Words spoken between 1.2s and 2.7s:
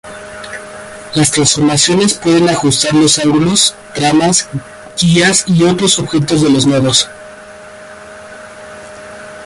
transformaciones pueden